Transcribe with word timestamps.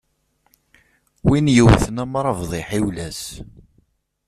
Win 1.27 1.45
yewten 1.55 2.01
amrabeḍ 2.03 2.51
iḥiwel-as. 2.61 3.21